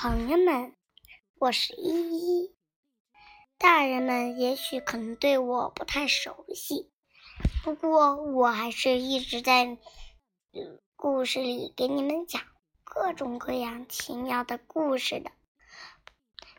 [0.00, 0.76] 朋友们，
[1.40, 2.56] 我是依依。
[3.58, 6.92] 大人们也许可能对我不太熟悉，
[7.64, 9.76] 不过我还是一直在
[10.94, 12.40] 故事里给你们讲
[12.84, 15.32] 各种各样奇妙的故事的。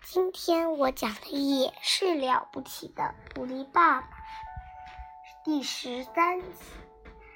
[0.04, 4.10] 今天我讲的也是了不起的狐狸爸爸，
[5.46, 6.48] 第十三集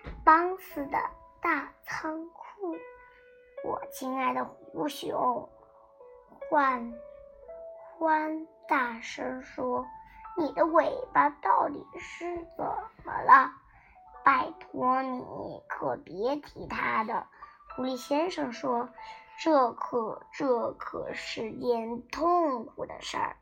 [0.26, 0.98] 《邦斯的
[1.42, 2.76] 大仓库》。
[3.64, 5.50] 我亲爱的狐熊。
[6.54, 6.94] 欢
[7.98, 9.88] 欢大声说
[10.38, 12.64] ：“你的尾巴到底是怎
[13.04, 13.52] 么了？
[14.24, 17.26] 拜托你可别提它的。”
[17.76, 18.88] 狐狸先生说
[19.42, 23.36] ：“这可这可是件痛苦的事儿。”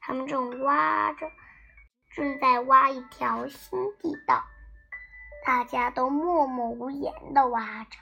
[0.00, 1.30] 他们正挖着，
[2.14, 4.42] 正在挖一条新地道，
[5.44, 7.98] 大家都默默无言地挖着。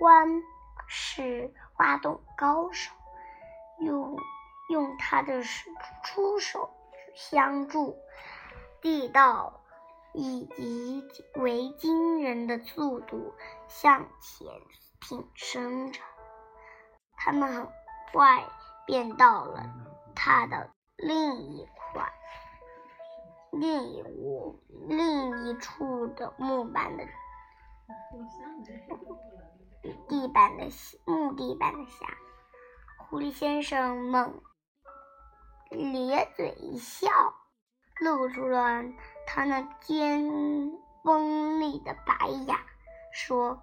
[0.00, 0.42] 欢
[0.86, 1.52] 是。
[1.78, 2.92] 挖洞高手
[3.78, 4.16] 用
[4.70, 5.42] 用他的
[6.02, 6.70] 出手
[7.14, 7.96] 相助，
[8.80, 9.60] 地道
[10.12, 13.34] 以极为惊人的速度
[13.68, 14.46] 向前
[15.00, 16.00] 挺升着。
[17.16, 17.68] 他们很
[18.12, 18.44] 快
[18.86, 19.64] 便到了
[20.14, 22.12] 他的另一块、
[23.52, 27.04] 另一屋、另一处的木板的。
[30.08, 30.68] 地板的
[31.04, 32.06] 木地板的下，
[32.98, 34.42] 狐狸先生猛
[35.70, 37.08] 咧嘴一笑，
[38.00, 38.82] 露出了
[39.26, 40.30] 他那尖
[41.04, 42.60] 锋利的白牙，
[43.12, 43.62] 说：“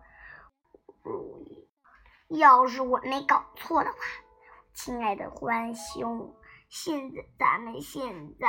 [2.30, 3.98] 要是我没搞错的话，
[4.74, 6.36] 亲爱的獾兄，
[6.70, 8.48] 现在咱们现在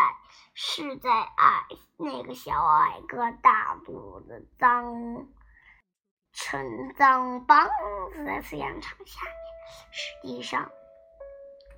[0.55, 5.27] 是在矮那个小矮个大肚子脏。”
[6.36, 7.64] 陈脏梆
[8.12, 9.34] 子在饲养场下面，
[9.92, 10.70] 实际上，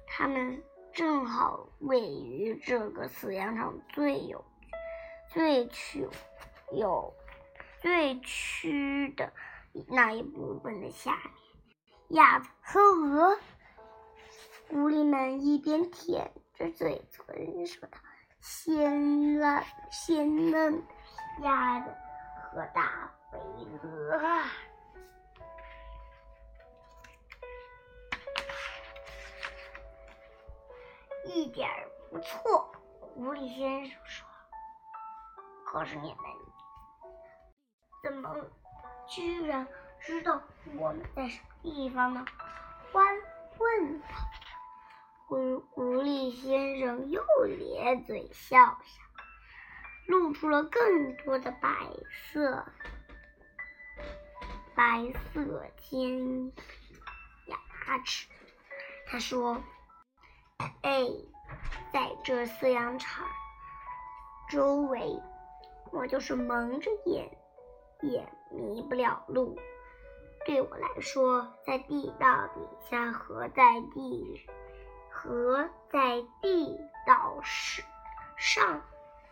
[0.07, 0.63] 他们
[0.93, 4.43] 正好位于这个饲养场最有、
[5.29, 6.09] 最曲
[6.73, 7.15] 有、
[7.81, 9.31] 最曲的
[9.89, 11.33] 那一部分的下面。
[12.09, 13.39] 鸭子和鹅，
[14.69, 17.99] 狐狸们一边舔着嘴唇说道
[18.41, 20.83] ：“鲜嫩、鲜嫩
[21.43, 21.95] 鸭子
[22.53, 23.13] 和大。”
[23.83, 24.43] 鹅，
[31.25, 31.69] 一点
[32.11, 32.73] 不错。
[33.01, 34.27] 狐狸先生说
[35.65, 36.19] ：“可是你们
[38.03, 38.37] 怎么
[39.09, 39.67] 居然
[40.01, 40.43] 知道
[40.77, 42.25] 我们在什么地方呢？”
[42.93, 43.05] 欢
[43.59, 44.03] 问。
[45.27, 49.03] 狐狐狸先生又咧嘴笑笑，
[50.07, 51.69] 露出了更多的白
[52.33, 52.65] 色。
[54.77, 56.53] 白色尖
[57.47, 58.29] 牙齿，
[59.07, 59.59] 他说
[60.83, 61.03] ：“哎，
[61.95, 63.27] 在这饲养场
[64.51, 65.19] 周围，
[65.93, 67.39] 我就是蒙着眼
[68.03, 69.59] 也迷不了路。
[70.45, 72.61] 对我来说，在地道底
[72.91, 74.47] 下和在地
[75.11, 77.41] 和在地道
[78.37, 78.83] 上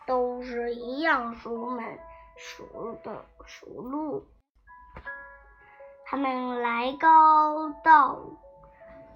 [0.07, 1.99] 都是一样熟门
[2.39, 4.27] 熟的熟路。”
[6.07, 8.17] 他们来高到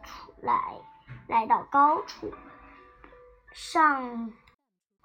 [0.03, 0.81] 处来，
[1.29, 2.33] 来到高处，
[3.53, 4.33] 上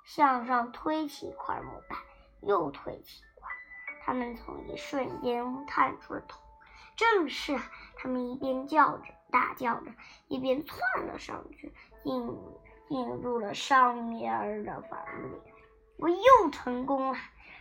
[0.06, 2.00] 向上推起一块木板，
[2.42, 3.50] 又推起一块。
[4.06, 6.42] 他们从一瞬间探出了头，
[6.96, 7.60] 正是
[7.98, 9.92] 他们一边叫着、大叫着，
[10.28, 11.74] 一边窜了上去，
[12.04, 12.38] 进
[12.88, 15.00] 进入了上面的房
[15.32, 15.42] 里。
[15.98, 17.18] 我又成功了，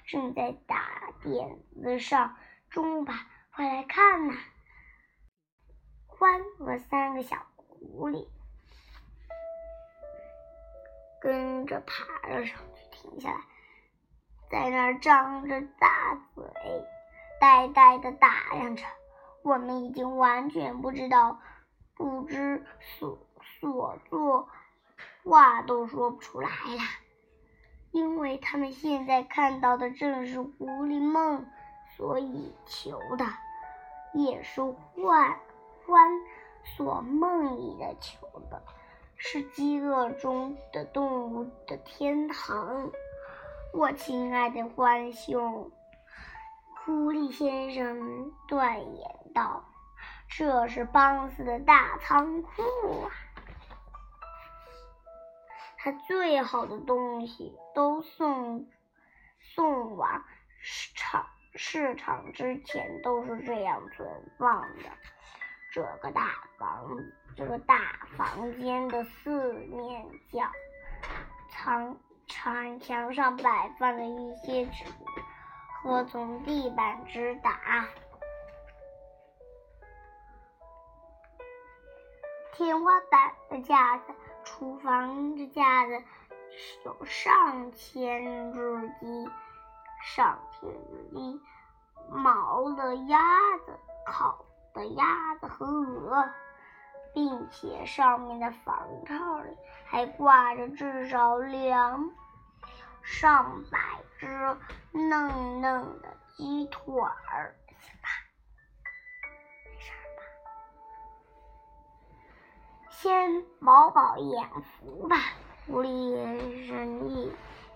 [0.07, 2.37] 正在打点子上，
[2.71, 3.27] 中吧。
[3.55, 4.35] 快来看呐！
[6.09, 8.27] 獾和三个小狐狸
[11.21, 13.41] 跟着爬了上去，停下来，
[14.51, 16.43] 在那儿张着大嘴，
[17.39, 18.87] 呆呆的打量着。
[19.43, 21.39] 我们已经完全不知道，
[21.95, 23.19] 不知所
[23.61, 24.49] 所作，
[25.25, 26.81] 话都说不出来了，
[27.91, 31.47] 因为他们现在看到的正是狐狸梦。
[31.95, 33.27] 所以求的
[34.15, 35.37] 也是獾
[35.87, 36.09] 獾
[36.77, 38.63] 所梦里的求的，
[39.17, 42.91] 是饥饿中的动物的天堂。
[43.73, 45.71] 我亲爱的獾兄，
[46.85, 49.65] 狐狸先生断言道
[50.29, 52.51] ：“这是邦斯的大仓库
[53.05, 53.11] 啊，
[55.79, 58.67] 他最好的东西都送
[59.41, 60.23] 送往
[60.61, 64.09] 市场。”市场之前都是这样存
[64.39, 64.85] 放的，
[65.71, 66.29] 这个大
[66.59, 66.89] 房，
[67.37, 67.77] 这个大
[68.17, 70.51] 房间的四面角，
[71.51, 71.97] 墙
[72.27, 74.85] 墙墙上摆放着一些纸，
[75.83, 77.87] 和从地板直打。
[82.55, 84.15] 天花板的架子，
[84.45, 86.03] 厨房的架子，
[86.85, 89.31] 有上千只鸡，
[90.03, 91.41] 上千只鸡，
[92.11, 93.19] 毛的鸭
[93.65, 94.45] 子，烤
[94.75, 96.29] 的鸭子和鹅，
[97.15, 99.57] 并且上面的房套里
[99.87, 102.11] 还挂着至少两
[103.03, 103.79] 上百
[104.19, 104.27] 只
[104.91, 107.55] 嫩嫩的鸡腿儿。
[112.91, 115.17] 先饱饱眼福吧，
[115.67, 117.33] 狐狸先生一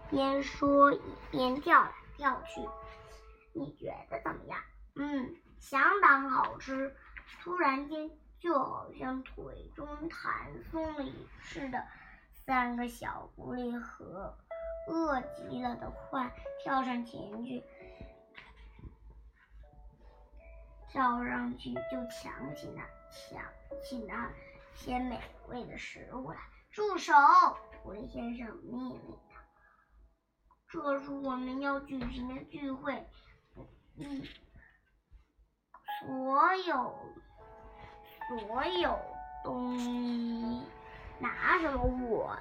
[0.08, 1.00] 边说一
[1.32, 1.90] 边跳来。
[2.16, 2.60] 跳去。
[3.52, 4.58] 你觉得怎么样？
[4.96, 6.94] 嗯，相当好吃。
[7.42, 11.86] 突然间，就好像腿中弹松了一似的，
[12.32, 14.36] 三个小狐狸和
[14.88, 16.32] 饿极了的快
[16.62, 17.62] 跳上前去，
[20.88, 23.42] 跳上去就抢起那抢
[23.82, 24.30] 起那。
[24.78, 25.18] 些美
[25.48, 26.38] 味的食物来！
[26.70, 27.14] 住手！
[27.82, 29.18] 狐狸先生命令
[30.82, 32.92] ：“这是我们要举行的聚会，
[33.96, 34.22] 嗯，
[36.02, 36.94] 所有
[38.28, 38.98] 所有
[39.42, 40.62] 东西
[41.18, 42.36] 拿什么我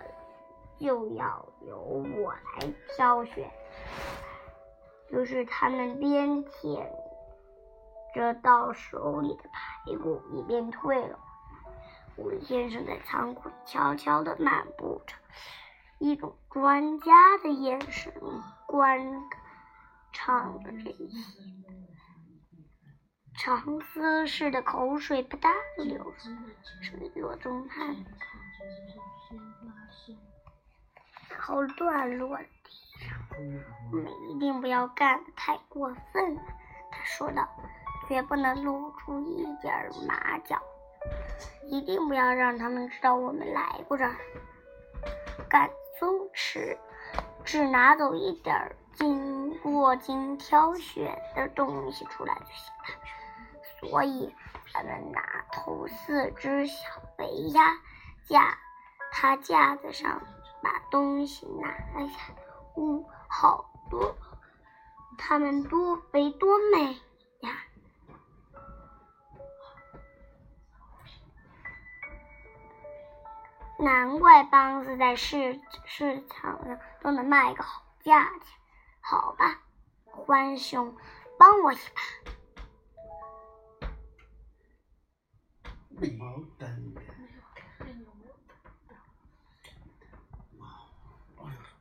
[0.78, 3.50] 就要由我来挑选。”
[5.10, 6.92] 就是他们边舔
[8.14, 11.18] 着到手里的排骨，一边退了。
[12.16, 15.16] 狐狸先生在仓库悄悄地漫步着，
[16.00, 18.14] 一种专家的眼神
[18.68, 19.00] 观
[20.12, 21.08] 察着这些，
[23.38, 26.14] 长丝似的口水不大流，
[26.82, 27.96] 水落中汗，
[31.30, 33.18] 然后乱落地上。
[33.92, 36.38] 我们一定不要干得太过分，
[36.92, 37.48] 他说道，
[38.08, 40.62] 绝不能露出一点马脚。
[41.68, 44.16] 一定不要让他们知道我们来过这儿。
[45.50, 45.70] 干
[46.00, 46.78] 松弛，
[47.44, 53.90] 只拿走一点经过经挑选的东西出来就行了。
[53.90, 54.34] 所以，
[54.74, 55.22] 咱们拿
[55.52, 56.74] 头四只小
[57.18, 57.78] 肥鸭
[58.28, 58.58] 架
[59.12, 60.22] 它架子上，
[60.62, 61.68] 把东西拿
[62.08, 62.34] 下。
[62.76, 64.16] 呜，好多，
[65.18, 67.00] 它们多肥多美
[73.86, 78.58] 难怪梆子在市市场上都能卖个好价钱。
[79.00, 79.60] 好吧，
[80.06, 80.98] 欢兄，
[81.38, 82.02] 帮我一把。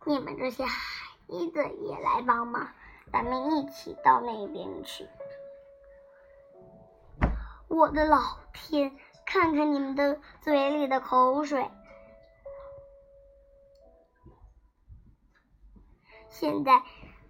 [0.04, 2.68] 你们这些孩子也来帮忙，
[3.10, 5.08] 咱们一起到那边去。
[7.68, 8.18] 我的老
[8.52, 11.70] 天，看看你们的嘴里的口水！
[16.34, 16.82] 现在，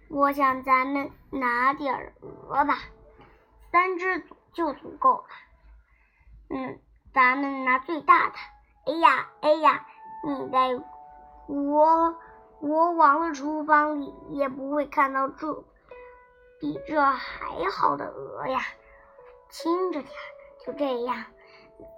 [0.09, 2.79] 我想咱们拿点鹅吧，
[3.71, 5.25] 三只就足够了。
[6.49, 6.79] 嗯，
[7.13, 8.35] 咱们拿最大的。
[8.87, 9.85] 哎呀，哎呀，
[10.23, 10.83] 你在
[11.45, 12.15] 国
[12.59, 15.63] 国王的厨房里也不会看到这
[16.59, 18.59] 比这还好的鹅呀。
[19.49, 20.11] 轻着点，
[20.65, 21.25] 就这样，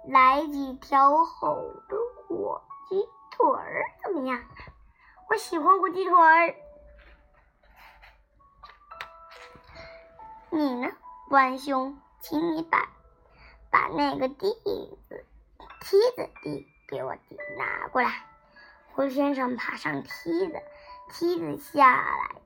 [0.08, 1.96] 来几条好的
[2.26, 3.00] 火鸡
[3.30, 4.38] 腿儿怎么样？
[5.30, 6.54] 我喜欢火鸡腿儿。
[10.50, 10.88] 你呢，
[11.28, 12.88] 关兄，请你把
[13.70, 14.54] 把那个梯
[15.08, 15.26] 子
[15.80, 17.14] 梯子递给我
[17.58, 18.10] 拿过来。
[18.92, 20.54] 胡先生爬上梯子，
[21.10, 22.40] 梯子下来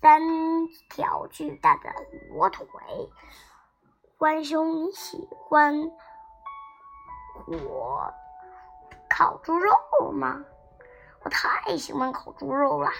[0.00, 0.20] 三
[0.88, 1.92] 条巨大的
[2.32, 2.66] 火腿。
[4.16, 5.90] 关兄，你喜欢
[7.46, 8.14] 火
[9.10, 9.72] 烤猪肉
[10.12, 10.44] 吗？
[11.24, 12.90] 我太喜欢烤猪肉了。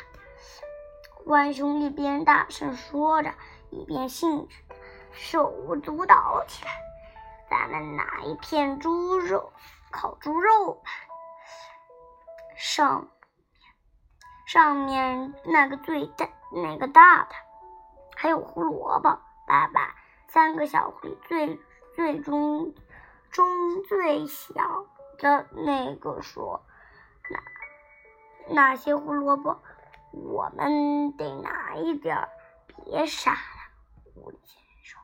[1.25, 3.33] 关兄一边大声说着。
[3.71, 4.57] 一边兴致
[5.13, 6.71] 手舞足蹈起来，
[7.51, 9.53] 咱们拿一片猪肉
[9.91, 10.91] 烤猪肉吧。
[12.57, 13.09] 上
[14.47, 17.35] 上面那个最大那个大的，
[18.17, 19.21] 还有胡萝卜。
[19.47, 19.95] 爸爸，
[20.29, 21.61] 三个小狐狸最
[21.95, 22.75] 最中
[23.31, 24.87] 中最小
[25.19, 26.63] 的那个说
[27.31, 29.63] ：“那那些胡萝卜，
[30.13, 32.29] 我们得拿一点
[32.85, 33.37] 别傻。”
[34.31, 35.01] 先生，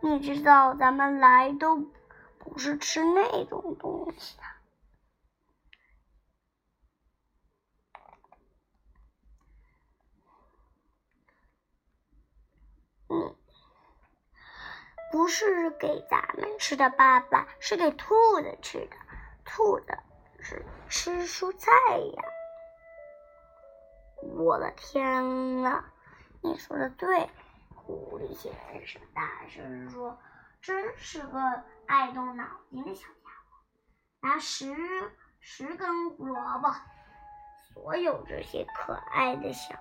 [0.00, 1.76] 你知道咱们来都
[2.38, 4.42] 不是吃那种东西的。
[13.08, 13.36] 你
[15.10, 18.96] 不是给咱们吃的，爸爸是给兔子吃的。
[19.44, 19.98] 兔子
[20.38, 22.22] 是吃蔬菜呀。
[24.22, 25.84] 我的天呐，
[26.42, 27.28] 你说的对，
[27.84, 28.52] 狐狸先
[28.86, 30.18] 生大声说
[30.60, 33.56] ：“真是个爱动脑筋的小家伙。”
[34.22, 34.74] 拿十
[35.40, 36.74] 十根胡萝卜，
[37.72, 39.74] 所有这些可爱的小。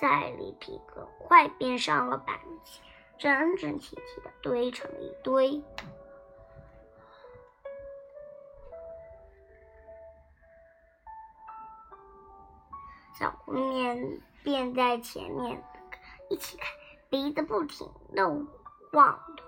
[0.00, 2.80] 在里皮很快变上了板子，
[3.16, 5.62] 整整齐齐的堆成了一堆。
[13.16, 15.62] 小狐面便在前面
[16.30, 16.68] 一起看，
[17.10, 18.28] 鼻子不停的
[18.92, 19.46] 晃动，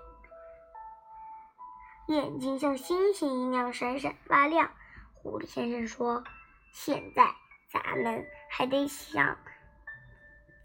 [2.07, 4.71] 眼睛像星星一样闪闪发亮。
[5.13, 6.23] 狐狸先生说
[6.71, 7.33] ：“现在
[7.71, 9.37] 咱们还得想。”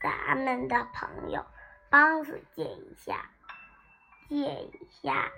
[0.00, 1.44] 咱们的朋友，
[1.88, 3.30] 帮子借一下，
[4.28, 5.30] 借一下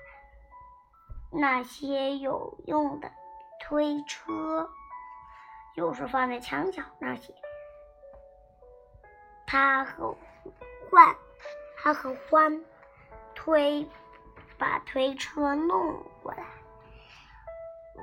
[1.31, 3.13] 那些有用的
[3.61, 4.71] 推车，
[5.75, 7.35] 就是放在墙角那些。
[9.47, 10.17] 他和
[10.95, 11.17] 欢，
[11.77, 12.65] 他和欢
[13.35, 13.91] 推
[14.57, 16.47] 把推车弄过来，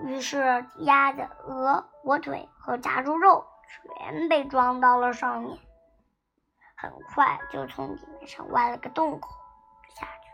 [0.04, 3.46] 于是鸭子、鹅、火腿和炸猪肉
[3.96, 5.58] 全被装到了上面。
[6.76, 9.30] 很快就从地面上挖了个洞口
[9.96, 10.32] 下去。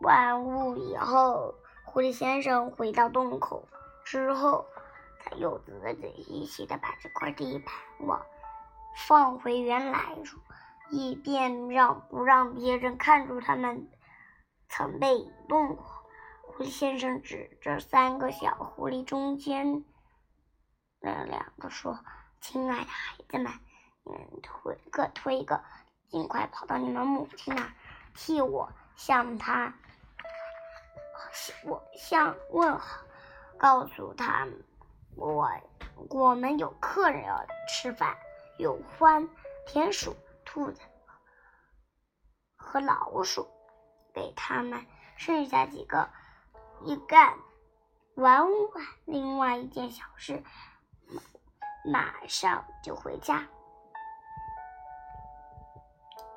[0.00, 3.68] 完物以后，狐狸先生回到洞口
[4.04, 4.66] 之后，
[5.22, 7.74] 他又仔仔细细的把这块地盘
[8.08, 8.26] 往
[8.94, 10.40] 放回原来处，
[10.90, 13.88] 以便让不让别人看出他们
[14.68, 15.84] 曾被移动过。
[16.42, 19.84] 狐狸先生指着三个小狐狸中间
[21.00, 21.98] 那两个说。
[22.42, 23.52] 亲爱的孩子们，
[24.02, 25.62] 你们推个推个，
[26.08, 27.72] 尽快跑到你们母亲那儿，
[28.14, 29.74] 替我向她，
[31.66, 33.02] 我向问好，
[33.58, 34.48] 告诉他
[35.16, 35.50] 我
[36.08, 38.16] 我们有客人要吃饭，
[38.60, 39.26] 有獾、
[39.66, 40.14] 田鼠、
[40.44, 40.82] 兔子
[42.56, 43.48] 和老鼠，
[44.12, 44.86] 给他们
[45.16, 46.10] 剩下几个
[46.84, 47.38] 一干
[48.16, 48.52] 完完，
[49.06, 50.42] 另外一件小事。
[51.82, 53.46] 马上就回家。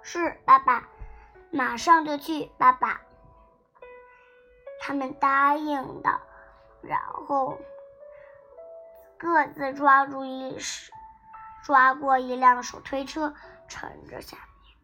[0.02, 0.88] 是，爸爸，
[1.52, 3.02] 马上就去，爸爸。
[4.80, 6.22] 他们答应的，
[6.82, 7.58] 然后
[9.18, 10.58] 各自抓住一
[11.64, 13.34] 抓过一辆手推车，
[13.68, 14.76] 乘着下面。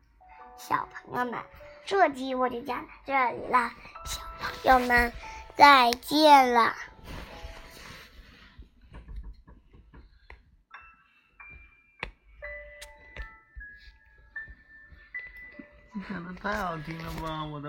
[0.58, 1.40] 小朋友们，
[1.86, 3.72] 这集我就讲到这里了，
[4.06, 5.12] 小朋友们，
[5.58, 6.74] 再见了。
[15.92, 17.68] 你讲的太好听了吧，我的。